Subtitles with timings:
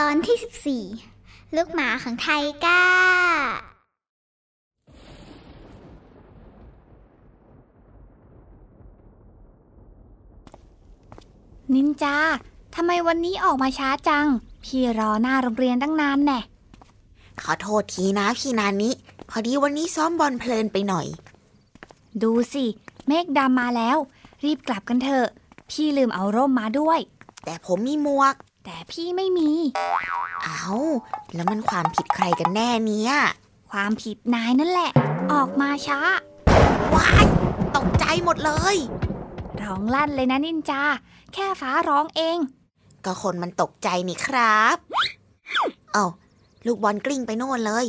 [0.00, 2.28] ตอนที่ 14 ลูกหมาของไท
[2.64, 2.84] ก้า
[11.74, 12.16] นินจา
[12.74, 14.26] ทำไมวันนี้ออกมาช้าจัง
[14.64, 16.40] พี่รอหน้าโรงเรียนตั้งนานแน่
[17.42, 18.90] ขอโทษทีนะพี่นานิ
[19.30, 21.06] พอดีวันนี้ซ้อมบอลเพลินไปหน่อย
[22.22, 22.64] ดูสิ
[23.06, 23.96] เมฆดำมาแล้ว
[24.44, 25.26] รีบกลับกันเถอะ
[25.70, 27.00] พี่ลืมเอาร่มมาด้วย
[27.44, 28.34] แต่ผมมีหมวก
[28.64, 29.50] แต่พี่ไม่มี
[30.44, 30.68] เอา
[31.34, 33.12] แล้วมันความผิดใครกันแน่เนี่ย
[33.70, 34.90] ความผิดนายนั่นแหละ
[35.32, 36.00] ออกมาช้า
[36.94, 37.24] ว้าย
[37.76, 38.76] ตกใจหมดเลย
[39.62, 40.82] ร้องลั่นเลยนะนินจา
[41.34, 42.38] แค่ฟ้าร้องเอง
[43.04, 44.76] ก็คนมันตกใจนี่ครับ
[45.92, 46.06] เอา้า
[46.66, 47.86] ลูกบอลกลิ้งไปโน่นเลย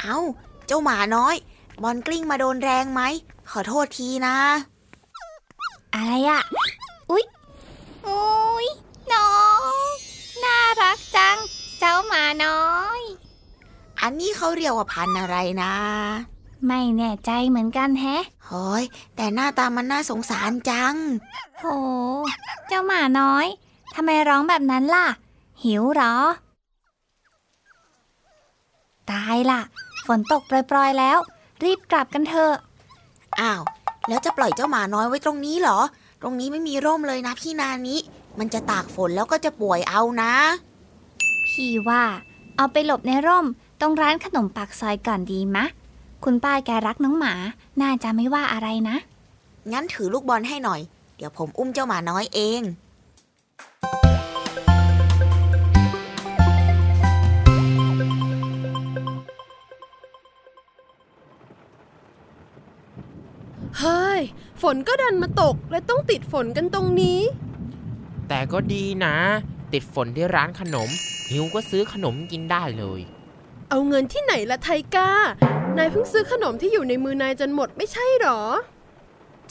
[0.00, 0.16] เอา
[0.66, 1.36] เจ้าหมาน้อย
[1.82, 3.02] บอลกลิ้งมาโดนแรงไหม
[3.50, 4.36] ขอโทษทีนะ
[5.94, 6.42] อะไรอะ
[7.10, 7.24] อุ๊ย
[8.06, 8.66] อุ๊ย
[9.12, 9.32] น้อ
[9.72, 9.74] ง
[10.44, 11.36] น่ารักจัง
[11.78, 12.68] เจ้าหมาน้อ
[12.98, 13.00] ย
[14.00, 15.72] อันนี้เขาเรียกว่าพันธุ์อะไรนะ
[16.66, 18.84] ไม่แน่ใจเหมือนกันแฮะโอ้ย
[19.16, 20.94] แต่หน้าตามันน่าสงสารจัง
[21.58, 21.64] โห
[22.68, 23.46] เจ้าหมาน้อย
[23.94, 25.06] ทำไมร้องแบบนั้นล่ะ
[25.64, 26.16] หิวเหรอ
[29.10, 29.60] ตายล่ะ
[30.06, 31.18] ฝนตกปล่อยๆแล้ว
[31.64, 32.54] รีบกลับกันเถอะ
[33.40, 33.62] อ้าว
[34.08, 35.78] แล้วจะปล่อยเจ้าหมาน้อยไว้ตรงนี้เหรอ
[36.22, 37.96] ตรงนี้ไม่มีร่มเลยนะพี่นานิ
[38.38, 40.32] มันจะตากฝนแล้วก็จะป่วยเอานะ
[41.48, 42.02] พี่ว่า
[42.56, 43.46] เอาไปหลบในร่ม
[43.80, 45.64] ตรงร้านขนมปากซอยก่อนดีมะ
[46.24, 47.34] คุณป้าแกรักน้องหมา
[47.80, 48.96] น่าจะไม่ว่าอะไรนะ
[49.72, 50.80] งั้นถือลูกบอลให้หน่อย
[51.16, 52.62] เดี๋ยวผมอุ้มเจ้าหมาน้อยเอง
[63.80, 64.20] เฮ้ย
[64.62, 67.20] ฝนก็ดันมาตกและต้องติดฝนกันตรงนี้
[68.28, 69.16] แต่ก็ดีนะ
[69.72, 70.88] ติดฝนที่ร้านขนม
[71.30, 73.00] หิวก็ซื้อขนมกินได้เลย
[73.70, 75.10] เอาเงินที่ไหนละไทก้า
[75.76, 78.40] นายเพิ่งซื้อขนมที่อยู่ในมือนายจนหมดไม่ใช่หรอ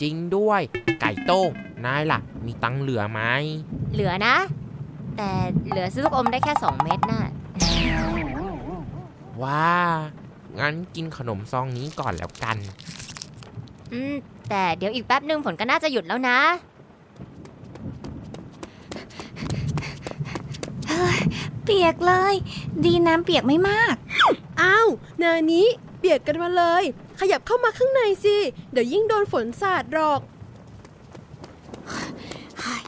[0.02, 0.62] จริงด้วย
[1.02, 1.50] ไก่โต้ง
[1.86, 3.22] นายล่ะ มีตังค์เหลือไหม
[3.94, 4.36] เหลือนะ
[5.18, 5.32] แต่
[5.68, 7.24] เหลือซื้อลูกอมได้แค่2เม็ดน่ะ
[9.44, 9.72] ว้า
[10.60, 12.58] งั้นกินขนมซองนี้ก่อนแล้วกัน
[13.94, 14.16] อืม
[14.50, 16.40] แต่เดี๋ยวอีกแป๊บหนึ่งฝนก็น่าจะหยุดแล้วนะ
[21.64, 22.36] เปียกเลย
[22.86, 23.96] ดีน้ำเปียกไม่มาก
[24.62, 24.88] อ้าว
[25.22, 25.68] นานี้
[26.00, 26.84] เปียกกันมาเลย
[27.20, 28.38] ขยับเข้ามาข้างในสิ
[28.72, 30.22] เดี๋ยวยิ่งโดนฝนสาดหรอก
[31.90, 32.82] เฮ้ย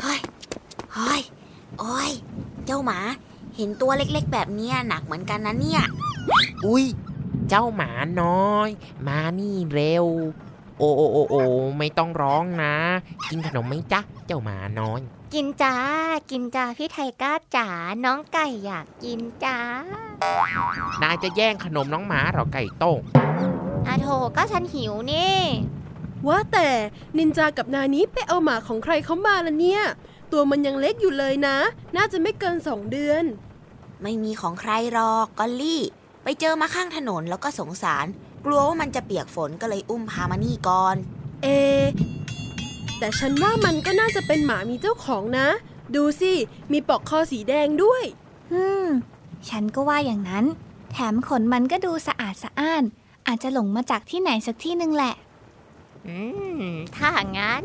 [0.00, 0.20] เฮ้ย
[0.94, 1.22] เฮ้ย
[1.78, 2.10] โอ้ย
[2.66, 2.98] เจ้าหมา
[3.56, 5.82] เห็นตัวเล็กๆ แบบเนี้ยหนักเหมือนกันนะเนี่ย
[6.66, 6.84] อุ้ย
[7.48, 7.90] เจ้าหมา
[8.22, 8.68] น้อย
[9.06, 10.06] มานี่เร็ว
[10.78, 11.34] โอโอโอโอ
[11.78, 12.74] ไม่ต้องร้องนะ
[13.30, 15.00] กินขนมไหมจ๊ะ เจ้าหมาน้อย
[15.34, 15.76] กินจ้า
[16.30, 17.68] กินจ้าพี่ไทก้าจ๋า
[18.04, 19.58] น้องไก่อยากกินจ้า
[21.02, 23.00] นายจะแย่งขนมน้องหมาเหรอไก่โต้ง
[23.86, 25.38] อาโถก็ฉันหิวนี่
[26.28, 26.68] ว่าแต่
[27.18, 29.82] นินจากับนานี้ไปเอาหมาของใครเขามาละเนี่ย
[30.32, 31.56] ตัวมันยังเล็กอยู่เลยนะ
[31.96, 33.24] น่าจะไม่เกินสองเดือน
[34.02, 35.82] ไม่มีของใครหรอกกอลลี่
[36.24, 38.06] ไปเจอมาข้างถนนแล้วก็สงสาร
[38.44, 40.96] กลัวว่ามันจะเปียกฝนก็เลยอุ้มพามานี่ก่อน
[41.42, 41.46] เอ
[42.98, 45.48] แต่ฉันว่ามันก็น่าจะเป็นหมามีเจ้าของนะ
[45.94, 46.32] ดูสิ
[46.72, 48.04] มีปลอกคอสีแดงด้วย
[48.52, 48.86] อืม
[49.48, 50.44] ฉันก็ว่าอย่างนั้น
[50.92, 52.82] แถมขนมันก็ดูสะอาดสะอ้าน
[53.26, 55.14] อาจจะหลงมาจากที่ไหนสักที่หนึ่งแหละ
[56.06, 56.18] อื
[56.60, 57.62] ม ถ้างั้น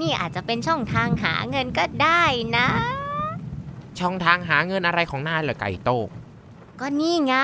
[0.00, 2.22] นี่อาจจะเป็นช่องทางหาเงินก็ได้
[2.56, 2.66] นะ
[3.98, 6.08] ช่องทางหาเงินอะไรของนายเหรอไก่โต้ง
[6.80, 7.34] ก็นี่ไง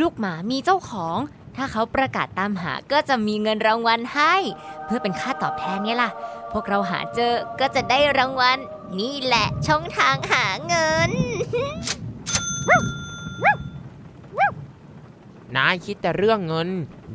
[0.00, 1.18] ลูกหมามีเจ้าของ
[1.56, 4.34] ถ้าเขาประกาศตามหาก็จะมีเงินรางวัลให้
[4.84, 6.10] เพื่อเป็นค่าตอบแทนไงล่ะ
[6.52, 8.58] พวกเราหาเจอก็จะได้รางวัล
[8.98, 11.10] นี่แหละช่องทางหาเงิน
[15.56, 16.68] นายคิดแต่เรื่องเงิน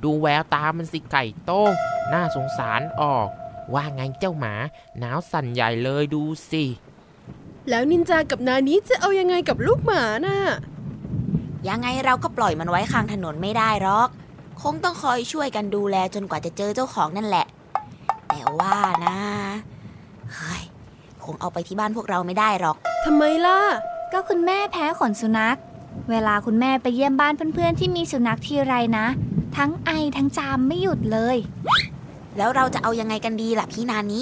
[0.04, 1.71] ดูแววตามันสิไก่โต้ง
[2.13, 3.27] น่าสงสารออก
[3.74, 4.54] ว่าไงเจ้าหมา
[5.00, 6.63] หนาวสั่นใหญ่เลยดูสิ
[7.69, 10.38] แล้วนินจากับนานี้จะเอายังไงกับลูกหมาน่ะ
[11.69, 14.10] ยังไงเราก็ปล่อยมันไว้ข้างถนนไม่ได้หรอก
[14.62, 17.45] คงต้องคอยช่วยกันดูแลจนกว่าจะเจอเจ้าของนั่นแหละ
[18.27, 19.18] แต่ว่านะ
[20.33, 20.63] เฮ้ย
[21.24, 22.75] คงเอาไปที่บ้านพวกเราไม่ได้หรอก
[23.06, 23.60] ทำไมล่ะ
[24.12, 25.57] ก็คุณแม่แพ้ขนสุนัข
[26.10, 29.06] เวลาคุณแม่ไปเยี่ยมบ้านเพื่อนๆที่มีสุนัขทีไรนะ
[29.57, 31.38] ทั้งไอทั้งจามไม่หยุดเลย
[32.38, 34.21] แล้วเราจะเอายังไงกันดีล่ะพี่นานิ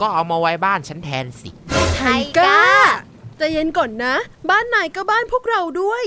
[0.00, 1.50] ก็เอามาไว้บ้านฉันแทนสิ
[1.96, 2.00] ไท
[2.38, 2.58] ก้า
[3.36, 4.14] ใจเย็นก่อนนะ
[4.50, 6.04] บ้านนายก็บ้านพวกเราด้วย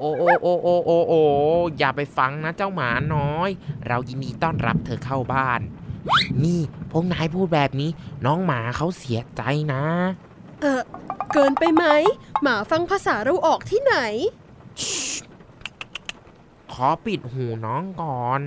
[0.00, 1.20] โอ้โอ้โอ้โอ้โอ้โอ้
[1.78, 3.48] อย่าไปฟังนะเจ้าหมาน้อย
[3.86, 5.60] เรายินดีต้อนรับเธอเข้าบ้าน
[6.44, 6.60] นี่
[6.90, 7.90] พวกนายพูดแบบนี้
[8.26, 9.42] น้องหมาเขาเสียใจ
[9.72, 9.84] นะ
[10.60, 10.82] เออ
[11.32, 11.84] เกินไปไหม
[12.42, 13.96] หมาฟังภาษาเราออกที่ไหน
[16.72, 18.40] ขอปิดหูน้องก่อน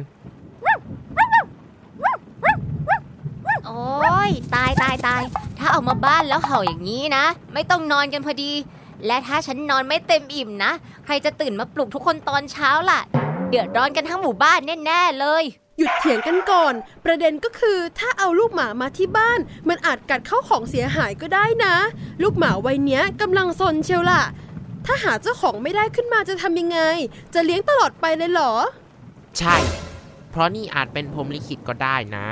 [3.66, 5.24] โอ้ยตายตายตาย
[5.58, 8.52] ถ้าเอามาบ้านแล้วเห่าอย่างนี้นะ ไม่ต้องนอนกันพอดี
[9.08, 10.72] และถ้าฉันนอนไม่เต็มอิ่มนะ
[11.06, 13.02] ใครจะตื่นมาปลุกทุกคนตอนเช้าล่ะ
[13.50, 15.44] เดือดร้อนกันทั้งหมู่บ้านแน่ๆเลย
[15.78, 16.74] หยุดเถียงกันก่อน
[17.06, 19.40] ประเด็นก็คือถ้าเอาลูกหมามาที่บ้าน
[19.70, 21.76] มันอาจกัดเข้าของเสียหายก็ได้นะ
[22.24, 24.22] ลูกหมาวัยเนี้ยกำลังซนเชียวล่ะ
[24.86, 26.80] ถ้าหาเจ้าของไม่ได้ขึ้นมาจะทำยังไง
[27.34, 28.54] จะเลี้ยงตลอดไปเลยเหรอ
[29.40, 29.56] ใช่
[30.32, 32.28] เพราะนี่อาจเป็นพรหมลิขิตก็ได้นะ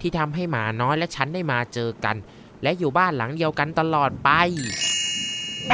[0.00, 2.16] ที่ทำให้หมาน้อยและฉันได้มาเจอกัน
[2.62, 4.30] และอยู่บ้านหลังเดียวกันตลอดไป
[5.68, 5.72] โน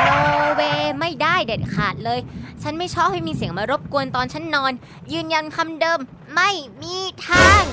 [0.55, 0.63] เว
[1.01, 2.21] ไม่ได้เด็ดขาดเลย
[2.63, 4.73] ฉันไม่ชอบให้มีเสียงมารบกวนตอนฉันนอน
[5.13, 5.99] ยืนยันคำเดิม
[6.35, 6.51] ไม่
[6.83, 6.97] มี
[7.27, 7.65] ทาง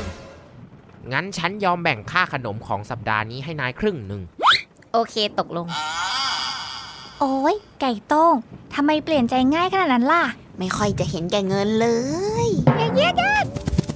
[1.12, 4.22] งั้นฉันยอมแบ่งค่าขนมของสัปดาห์นี้ให้นายครึ่งหนึ่ง
[4.94, 5.68] โอเคตกลง
[7.20, 8.36] โอ้ยไก่โต้ง
[8.76, 10.24] ทำไมเปลี่ยนใจง่ายขนาดนั้นล่ะ
[10.60, 11.88] ไม่ค่อยจะเห็นแก่เงินเล
[12.46, 12.48] ย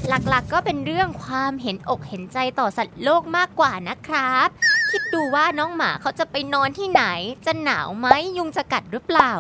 [0.10, 4.48] หลักๆก็เป็นเรื่องความเห็นอกเห็นใจต่อสัตว์โลกมากกว่านะครับ
[4.90, 7.04] คิดดูว่าน้องหมาเขาจะไปนอนที่ไหน
[7.46, 8.08] จะหนาวไหม
[8.38, 9.32] ยุงจะกัดหรือเปล่า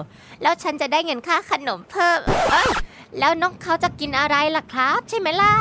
[0.41, 2.19] แล้วฉันจะได้เงินค่าขนมเพิ่ม
[2.51, 2.69] เอ้ย
[3.19, 5.53] แล้วน้องเขาจะกินอะไรล่ะครับ ใช่ไหมล่ะ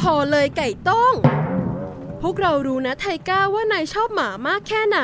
[0.00, 1.12] พอเลยไก่ต้อง
[2.22, 5.00] พวกเรารู้นะไทก้าว่านายชอบหมามากแค่ไหน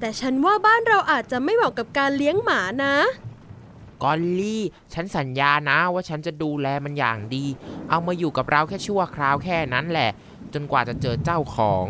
[0.00, 2.96] แต่ฉันว่าบ้านเราอาจจะไม่เหมาะกับการเลี้ยงหมานะ
[4.02, 4.62] กอลลี่
[4.94, 7.44] ฉันสัญญานะว่าฉันจะดูแลมันอย่างดี
[7.90, 10.10] เอามาอยู่กับเราแค่ชั่วคราวแค่นั้นแหละ
[10.54, 11.86] จนกว่าจะเจอเจ้าของ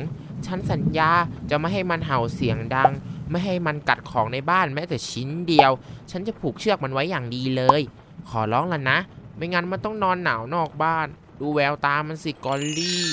[0.47, 1.11] ฉันสัญญา
[1.51, 2.93] จะไม่ให้มันเห่าเสียงดัง
[3.31, 5.71] ไม่ให้มันกัดของในบ้านแม้แต่ชิ้นเดียว
[6.11, 7.81] ฉันจะผูกเชือกมันไว้อย่างดีเลย
[8.29, 8.99] ขอร้องละนะ
[9.37, 11.07] ไม่งั้นมันต้องนอนหนาวนอกบ้าน
[11.41, 13.09] ดูแววตามันสิกอลลี่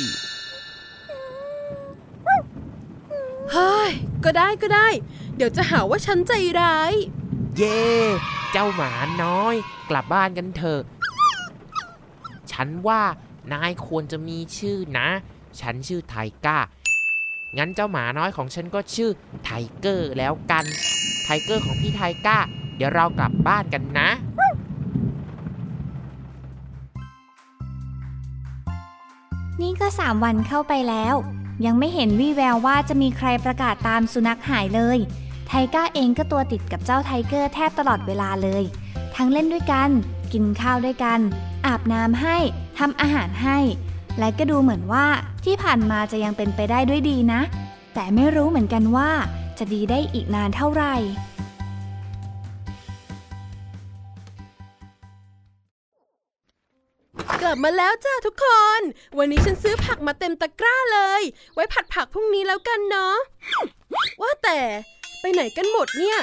[3.52, 3.92] เฮ้ย
[4.24, 4.88] ก็ได้ก็ได้
[5.36, 6.94] เดี๋ยวจะหาว่าฉันใจร้าย
[7.58, 7.84] เย่
[8.58, 8.94] เจ้าหมา
[9.24, 9.56] น้อย
[9.90, 10.82] กลับบ้านกันเถอะ
[12.52, 13.02] ฉันว่า
[13.54, 15.08] นายควรจะมีชื่อนะ
[15.62, 16.16] ฉันชื่อไท
[16.46, 16.60] ก้า
[17.58, 19.10] งั้นเจ้าหมาน้อยของฉันก็ชื่อ
[19.44, 19.50] ไท
[19.80, 20.66] เกอร์แล้วกัน
[21.24, 22.38] ไทเกอร์ของพี่ไทก้า
[22.76, 24.10] เดี๋ยวเรากลับบ้านกันนะ
[29.62, 31.16] นี่ก็สามวันเข้าไปแล้ว
[31.66, 35.00] ยังไม่เห็นวี่แววว่าจะมีใครประกาศตามสุนัขหายเลย
[35.56, 38.64] ทก้าเองก็ตัวติดกับเจ้าไทเกอร์แทบตลอดเวลาเลย
[39.16, 39.90] ทั้งเล่นด้วยกัน
[40.34, 41.20] กินข้าวด้วยกัน
[41.66, 42.38] อาบน้ำให้
[42.78, 43.58] ทำอาหารให้
[44.20, 45.06] และก็ดูเหมือนว่า
[45.46, 47.42] ที่ผ่านมาจะยังเป็นไปได้ด้วยดีนะ
[47.94, 49.10] แต่ไม่รู้เหมือนกันว่า
[49.58, 50.96] จะดีได้อีกนานเท่าไหร่
[57.42, 58.46] กลับมาแล้วจ้าทุกค
[58.80, 58.82] น
[59.18, 61.22] วันนี้ฉันซื้อผักมาเต็มตะกร้าเลย
[61.54, 63.16] ไว้ผัดผักพรุ่งนี้แล้วกันเนาะ
[64.22, 64.60] ว่าแต่
[65.28, 66.20] ไปไหนกันหมดเนี่ย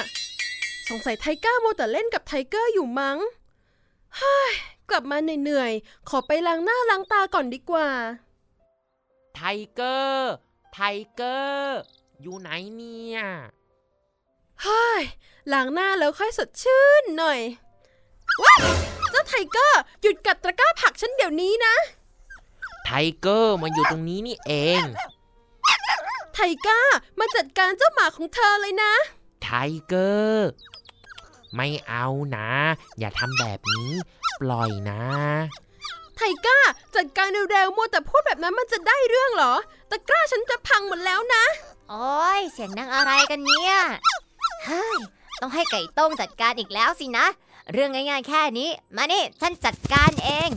[0.89, 3.17] สงสัยไทก้ามัวแต่เล่นกับไทเกอร์อยู่มั้ง
[4.17, 4.51] เฮ้ย
[4.89, 7.87] กลับมาเหนื่อยๆ ขอไปล้างหน้าล้างตาก่อนดีกว่า
[9.35, 9.41] ไท
[9.73, 10.33] เกอร์
[10.73, 10.79] ไท
[11.13, 11.79] เกอร์
[12.21, 13.19] อยู่ไหนเนี่ย
[14.63, 15.01] เฮ้ย
[15.53, 17.39] ล้างหน้าแล้วค่อยสดชื่นหน่อย
[18.43, 18.59] ว้าย
[19.11, 21.75] เจ้าไทเกอร์ หยุดกัดตะกร้าผักฉันเดี๋ยวนี้นะ
[22.85, 24.81] ไทเกอร์มาอยู่ตรงนี้นี่เอง
[26.33, 26.81] ไทก้า
[27.19, 28.93] มาจัดการเจ้าหมาของเธอเลยนะ
[29.43, 29.49] ไท
[29.87, 30.49] เกอร์
[31.55, 32.49] ไม่เอานะ
[32.99, 33.91] อย่าทำแบบนี้
[34.41, 35.01] ปล่อยนะ
[36.17, 36.59] ไทก้า
[36.95, 39.53] จัดการเร็วๆมัวแต่พูดแบบนั้นมันจะได้เรื่องเหรอ
[39.89, 41.45] ตะกร้าฉันจะพังหมดแล้วนะ
[41.89, 43.73] โอ้ยเสียงดังอะไรกันเนี่ย
[44.65, 44.97] เฮ้ย
[45.41, 47.25] ต้องให้ไก่ต้งจัดการอีกแล้วสินะ
[47.71, 50.49] เรื่องง่ายๆแค่นี้ มานี่ฉันจัดการเอง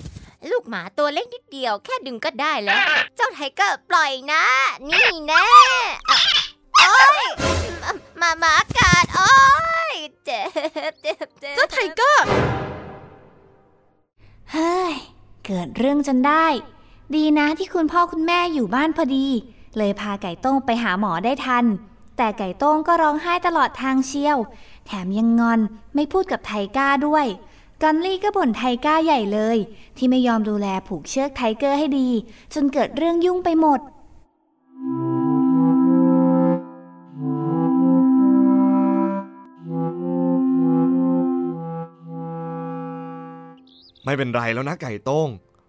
[0.51, 2.79] ลูกหมาตัวเล็กนิดเดียวแค่ดึงก็ได้แล้ว
[3.17, 4.45] เจ้าไทเกอร์ปล่อยนะ
[4.89, 5.47] นี่แน่
[6.11, 6.19] อะ
[6.77, 7.27] โอ้ย
[8.19, 9.35] หมาหมากัดโอ้
[9.93, 12.25] ยเจ็บเจ็บเจ็บเจ้าไทเกอร์
[14.53, 14.95] เฮ้ย
[15.47, 16.47] เกิดเรื่องจนได้
[17.15, 19.27] ดีนะที่คุณพ่อคุณแม่อยู่บ้านพอดี
[19.77, 21.65] เลยพาไก่โต้งไปหาหมอได้ทัน
[22.17, 24.39] แต่ไก่โต้งก็ร้องไห้ตลอดทางเชียว
[24.87, 25.61] แถมยังงอน
[25.95, 27.27] ไม่พูดกับไทก้าด้วย
[27.83, 29.59] กอนลี่ก็บ่นไทก้าใหญ่เลย
[29.97, 32.09] ที่ไม่ยอมดูแลผูกเชือกไทเกอร์ให้ดี
[32.55, 33.81] จนเกิดเรื่องยุ่งไปหมด
[44.05, 45.29] ไม่เป็นไรแล้วนะไก่ต้ง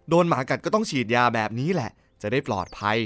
[0.10, 2.98] โดนหมากัดก็ต้องฉีดยาแบบนี้แหละ จะได้ปลอดภัย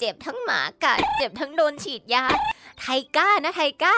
[0.00, 2.24] เจ็บทั้งหมากัดเจ็บทั้งโดนฉีดยา
[2.80, 2.84] ไท
[3.16, 3.94] ก้านะไทก้า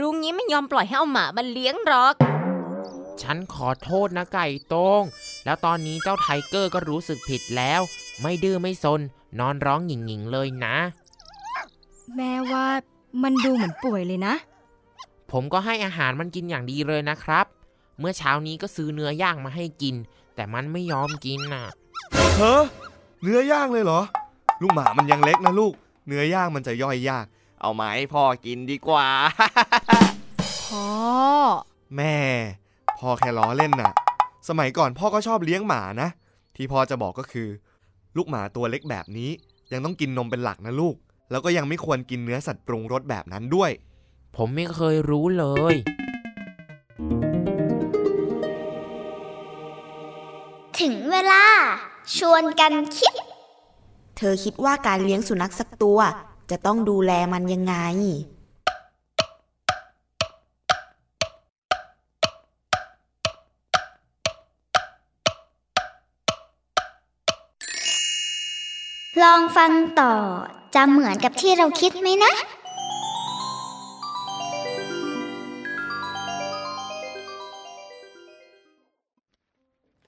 [0.00, 2.14] รุงนี้ไม่ยอมปล่อยให้เอาหมามันเลี้ยงหรอก
[3.22, 5.02] ฉันขอโทษนะไก่โต้ง
[5.44, 7.80] แล้วตอนนี้เจ้าไทเกอร์ก็รู้สึกผิดแล้ว
[8.20, 9.00] ไม่ดื้อไม่ซน
[9.38, 10.76] นอนร้องหยิ่งๆเลยนะ
[12.16, 12.66] แม่ว่า
[13.22, 14.34] มันดูเหมือนป่วยเลยนะ
[15.32, 17.46] ผมก็ให้อาหารมันกินอย่างดีเลยนะครับ
[17.98, 19.94] เมื่อเช้านี้ก็ซื้อเนื้อย่างมาให้กิน
[20.34, 21.64] แต่มันไม่ยอมกินน่ะ
[22.36, 22.62] เฮ้อ
[23.22, 24.02] เนื้อย่างเลยเหรอ
[24.62, 25.74] ลูกหมามันยังเล็กนะลูก
[26.06, 27.26] เนื้อย่างมันจะย่อยยาก
[27.60, 29.08] เอามาให้พ่อกินดีกว่า
[30.66, 30.88] พ่อ
[31.96, 32.16] แม่
[32.98, 33.92] พ่อแค่ล้อเล่นน่ะ
[34.48, 36.08] สมัยก่อนพ่อก็ชอบเลี้ยงหมานะ
[36.56, 37.48] ที่พ่อจะบอกก็คือ
[38.16, 39.30] ลูกหมาตัวเล็กแบบนี้
[39.72, 40.96] ยังต้องกินนมเป็นหลักนะลูก
[41.30, 43.70] แล้วก็ยังไม่ควรกินเนื้อสัตว์ปรุงรสแบบนั้นด้วย
[44.36, 45.74] ผมไม่เคยรู้เลย
[50.80, 51.44] ถึงเวลา
[52.16, 53.14] ชวนกันคิด
[54.16, 55.98] เธอคิดว่าการเลี้ยงสุนัขสักตัว
[56.50, 57.74] จะต้องดูแลมันยังไง
[69.22, 70.14] ลองฟังต่อ
[70.74, 72.32] จะเหมือนกับที่เราคิดไหมนะ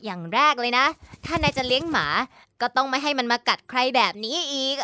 [0.08, 0.86] อย่างแรกเลยนะ
[1.24, 2.06] ถ้านายจะเลี้ยงหมา
[2.60, 4.76] ก็ต้องไม่ให้มันมากัดใครแบบนี้อีก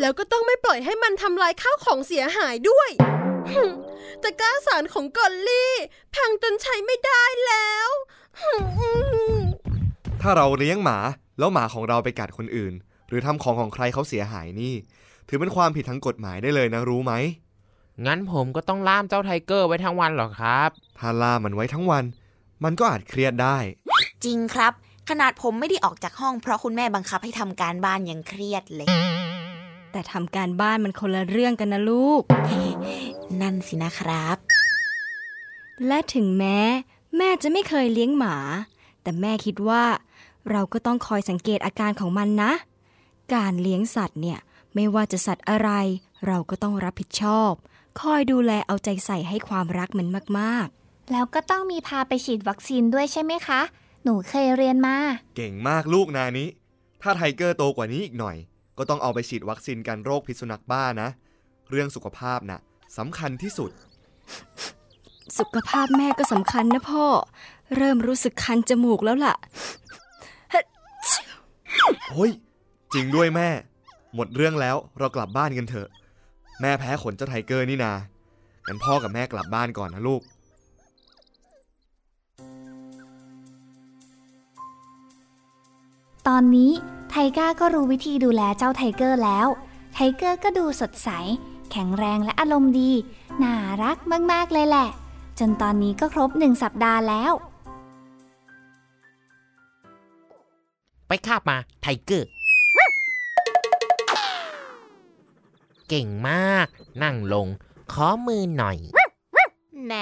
[0.00, 2.90] แล้วก็ต้องไม่ปล่อยให้มันทำลายข้าวของเสียหายด้วย
[4.20, 5.74] แต่กล้าสารของกอลลี่
[6.14, 7.88] พังจนใช้ไม่ได้แล้ว
[10.22, 10.98] ถ้าเราเลี้ยงหมา
[11.38, 12.74] แล้วหมาของเราไปกัดคนอื่น
[13.08, 14.74] หรือทำของของใครเขาเสียหายนี่
[15.28, 17.12] ถือเป็นความผิดทางกฎหมายได้เลยนะรู้ไหม
[18.06, 22.04] งั้นผมก็ต้องล่ามเจ้าไทเกอร์ไว้ทั้งวันเหรอครับ ถ้าล่ามมันไว้ทั้งวัน
[22.64, 23.58] มันก็อาจเครียดได้
[24.24, 24.72] จริงครับ
[25.08, 28.88] ขนาดผมไม่ได้ออกจากห้องเพราะคุณแม่บังคับให้ทำการบ้านยังเครียดเลย
[29.92, 32.22] แต่ทำการบ้านมันคนละเรื่องกันนะลูก
[33.40, 34.36] นั่นสินะครับ
[35.86, 36.58] และถึงแม้
[37.16, 38.36] แม่จะไม่เคยเลี้ยงหมา
[39.02, 39.84] แต่แม่คิดว่า
[40.50, 42.52] เราก็ต้องคอยสังเกตอาการของมันนะ
[43.34, 44.38] การเลี้ยงสัตว์เนี่ย
[44.74, 45.70] ไม่ว่าจะสัตว์อะไร
[46.26, 47.52] เราก็ต้องรับผิดชอบ
[48.00, 50.06] คอยดูแลเอาใจใส่ให้ความรักมัน
[50.40, 50.68] มาก
[51.12, 53.60] แล้วก็ต้องมีพาไปฉีดวัคซีนด้วยใช่ไหมคะ
[54.04, 54.96] หนูเคยเรียนมา
[55.36, 56.48] เก่งมากลูกนานี้
[57.02, 58.36] ถ้าไทเกอร์โตกว่านี้อีกหน่อย
[58.78, 61.08] ก็ต้องเอาไปฉีดวัคซีนกันโรคพิษสุนัขบ้านะ
[61.70, 62.60] เรื่องสุขภาพน่ะ
[62.98, 67.06] สำคัญที่สุดๆสุขภาพแม่ก็สำคัญนะพ่อ
[67.76, 69.34] เริ่มรู้สึกคันจมูกแล้วล่ะ
[72.12, 72.32] เฮ้ย
[72.92, 73.48] จริงด้วยแม่
[74.14, 75.88] หมดเรื่องแล้วเรากลับบ้านกันเถอะ
[76.60, 77.92] แม่แพ้ขนเจ้าไทเกอร์นี่นา
[78.66, 80.22] งั้นพ่อกับแม่กลับบ้านก่อนนะลูก
[86.30, 86.70] ตอนนี้
[87.10, 89.46] ไทก้าก็รู้วิธีดูแลเจ้าไทเกอร์แล้ว
[89.94, 91.08] ไทเกอร์ก็ดูสดใส
[91.70, 92.92] แข็งแรงและอารมณ์ดี
[93.42, 93.96] น่ารัก
[94.32, 94.88] มาก ๆ เลยแหละ
[95.38, 97.32] จนตอนนี้ก็ครบหนึ่งสัปดาห์แล้ว
[101.08, 102.28] ไปคาบมาไทเกอร์
[105.88, 106.66] เก่งมาก
[107.02, 107.46] นั่งลง
[107.92, 108.78] ขอมือหน่อย
[109.84, 109.92] แหม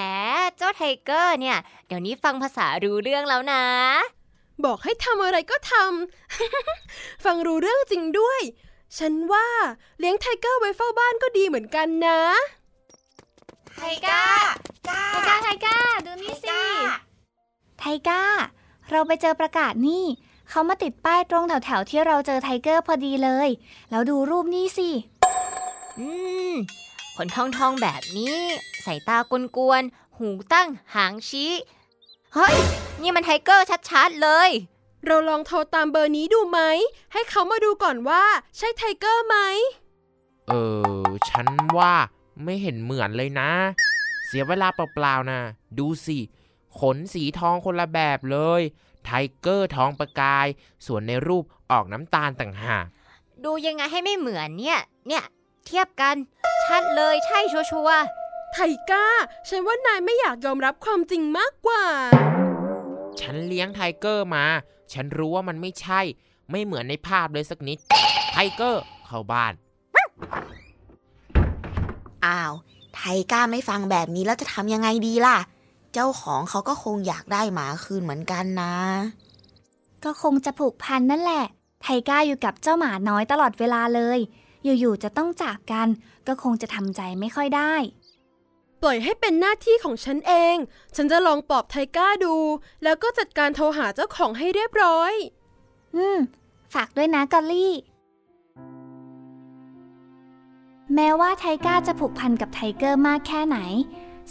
[0.57, 3.63] เจ้าไทเกอร์เนี่ย เดี๋ยวนี้ฟังภาษารู้เรื่องแล้วนะ
[4.65, 8.41] บอกให้ทำอะไรก็ทำ ฟังรู้เรื่องจริงด้วย
[8.99, 9.49] ฉันว่า
[9.99, 12.21] เลี้ยงไทเกอร์ไว้เฝ้าบ้านก็ดีเหมือนกันนะ
[13.79, 14.25] ไทก้า
[14.85, 14.91] ไท
[15.29, 16.61] ก้า ไทก้า ดูนี่สิ
[17.79, 18.23] ไทก้า
[18.91, 20.05] เราไปเจอประกาศนี่
[20.51, 23.49] เขามาติดป้ายตรงแถวๆที่เราเจอไทเกอร์พอดีเลย
[23.91, 24.89] แล้วดูรูปนี่สิ
[25.99, 26.09] อื
[26.53, 26.55] ม
[27.17, 28.39] ขนทองทองๆแบบนี้
[28.83, 29.19] สายตา
[29.57, 31.53] กวนๆ หูตั้ง หางชี้
[32.37, 32.57] เฮ้ย
[33.03, 34.51] นี่มันไทเกอร์ชัดๆเลย
[35.07, 36.61] เราลองโทรตามเบอร์นี้ดูไหม
[37.13, 38.25] ให้เขามาดูก่อนว่า
[38.57, 39.37] ใช่ไทเกอร์ไหม
[40.49, 40.53] เอ
[41.05, 41.95] อ ฉันว่า
[42.45, 43.51] ไม่เห็นเหมือนเลยนะ
[44.27, 45.41] เสียเวลาเปล่าๆนะ
[45.79, 46.19] ดูสิ
[46.79, 48.63] ขนสีทองคนละแบบเลย
[49.05, 49.11] ไท
[49.41, 50.47] เกอร์ทองประกาย
[50.87, 52.85] ส่วนในรูปออกน้ำตาลต่างหาก
[53.45, 55.25] ดูยังไงให้ไม่เหมือนเนี่ย เนี่ย
[55.67, 56.17] เทียบกัน
[56.65, 58.05] ชัดเลยใช่ชัวร์
[58.57, 59.07] ไทก้า
[59.49, 61.85] ฉันว่านายไม่อยากยอมรับความจริงมากกว่า
[63.21, 64.45] ฉันเลี้ยงไทเกอร์มา
[64.93, 66.01] ฉันรู้ว่ามันไม่ใช่
[66.51, 67.79] ไม่เหมือนในภาพเลยสักนิด
[68.33, 69.53] ไทเกอร์เข้าบ้าน
[72.27, 72.53] อ้าว
[72.95, 73.01] ไท
[73.33, 75.39] ก้าไม่ฟังแบบนี้แล้วจะทำยังไงดีล่ะ
[75.93, 78.75] เจ้าของเขาก็คงอยากได้หมาคืนเหมือนกันนะ
[80.05, 81.45] ก็คงจะผูกพันนั่นแหละ
[81.83, 84.19] ไทก้าอยู่กับเจ้าหมาน้อยตลอดเวลาเลย
[84.65, 85.89] อยู่ๆจะต้องจากกัน
[86.27, 87.75] ก็คงจะทำใจไม่ค่อยได้
[88.87, 90.57] ปล่อยให้เป็นหน้าที่ของฉันเอง
[90.97, 92.37] ฉันจะลองปลอบไทก้าดู
[92.85, 95.13] แล้วก็จัดการโทรหาเจ้าของให้เรียบร้อย
[95.97, 96.19] อืม
[96.75, 97.75] ฝากด้วยนะกอลลี่
[100.95, 103.59] แม้ว่าไทก้าจะผูกพันกับไทเกอร์มากแค่ไหน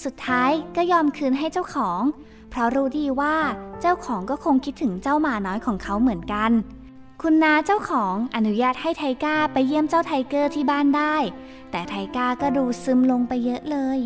[0.03, 2.01] สุดท้ายก็ยอมคืนให้เจ้าของ
[2.49, 3.35] เพราะรู้ดีว่า
[3.81, 6.51] เจ้าของก็คงคิดถึงเจ้าหมาน้อยของเขาเหมือนกัน
[7.21, 11.15] คุณนาเจ้าของอนุญาตให้ไทก้าไปเยี่ยมเจ้าไทเกอร์ที่บ้านได้
[11.71, 14.01] แต่ไทก้าก็ดูซึมลงไปเยอะเลย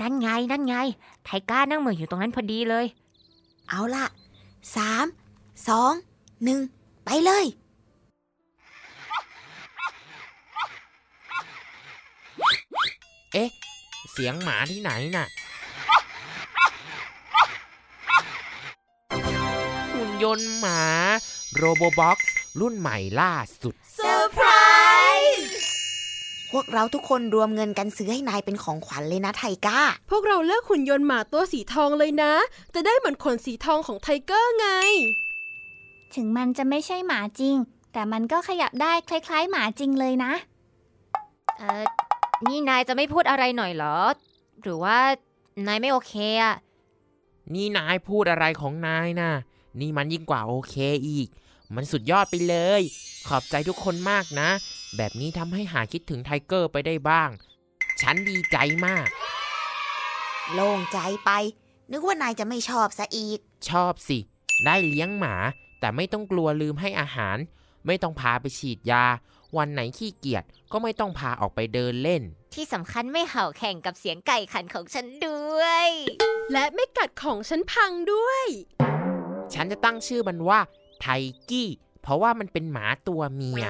[0.00, 0.74] นั่นไง นั่นไง
[1.24, 2.86] ไทก้านั่งเหม่ออยู่ตรงนั้นพอดีเลย
[3.68, 4.06] เอาล่ะ
[4.76, 5.06] สาม
[5.68, 5.92] สอง
[6.44, 6.60] หนึ่ง
[7.04, 7.44] ไปเลย
[13.32, 13.48] เอ๊ะ
[14.12, 15.26] เสียงหมาที่ไหนน่ะ
[19.92, 20.82] หุ่นยนต์หมา
[21.54, 24.07] โรโบบ็อกซ์รุ่นใหม่ล่าสุดเซอร์ไพรส์
[26.52, 32.32] พวกเราทุกคนรวมเงินกันซื้อให้นายเป็นของขวัญเลยนะไทก้า พวกเราเลือกหุ่นยนต์หมาตัวสีทองเลยนะ
[32.74, 34.68] จะได้เหมือนขนสีทองของไทเกอร์ไง
[36.14, 37.56] ถึงมันจะไม่ใช่หมาจริง
[37.92, 40.32] แต่มันก็ขยับได้คล้าย ๆ หมาจริงเลยนะ
[41.58, 41.84] เออ
[42.46, 43.98] นี่นายจะไม่พูดอะไรหน่อยเหรอ
[44.62, 44.98] หรือว่า
[45.66, 46.54] นายไม่โอเคอะ
[47.54, 49.32] นี่นายพูดอะไรของนายน่ะ
[49.80, 50.74] นี่มันยิ่งกว่าโอเค
[51.08, 51.28] อีก
[51.74, 52.82] มันสุดยอดไปเลย
[53.28, 54.50] ขอบใจทุกคนมากนะ
[54.96, 57.30] แบบนี้ทำให้หาคิดถึงไทเกอร์ไปได้บ้าง
[58.00, 59.06] ฉันดีใจมาก
[60.54, 61.30] โล่งใจไป
[61.92, 63.38] นึกว่านายจะไม่ชอบซะอีก
[63.70, 64.18] ชอบสิ
[64.64, 65.34] ได้เลี้ยงหมา
[65.80, 67.36] แต่ไม่ต้องกลัวลืมให้อาหาร
[67.86, 69.04] ไม่ต้องพาไปฉีดยา
[69.56, 72.22] วันไหนขี้เกียจก็ไม่ต้องพาออกไปเดินเล่น
[72.54, 75.88] ที่สำคัญไม่เห่าแข่งกับเสียงไก่ขันของฉันด้วย
[76.52, 78.44] และไม่กัดของฉันพังด้วย
[79.54, 80.60] ฉันจะตั้งชื่อมันว่า
[81.00, 81.06] ไท
[81.50, 81.68] กี้
[82.02, 83.64] เพราะว่ามันเป็นหมาตัวเมีย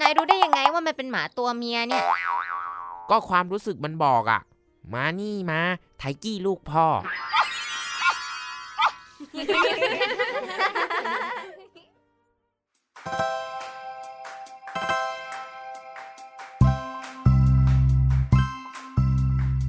[0.00, 2.04] นายรู้ได้ยังไงว่ามันเป็นหมาตัวเมียเนี่ย
[3.10, 4.40] ก็ความรู้สึกมันบอกอะ
[4.92, 5.60] มานี่มา
[5.98, 6.86] ไทกี้ลูกพ่อ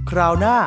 [0.10, 0.58] คราวหน้า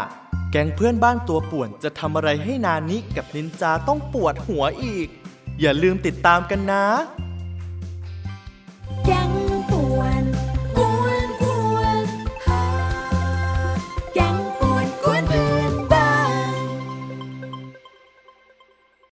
[0.50, 5.09] แก๊งเพื่อนบ้านตัวป่วนจะทำอะไรให้นานิกับนินจาต้องปวดหัวอีก
[5.61, 6.85] อย่าลืมติดตามกันนะ